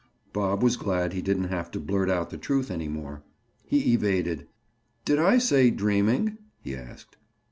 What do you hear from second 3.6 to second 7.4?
He evaded. "Did I say dreaming?" he asked.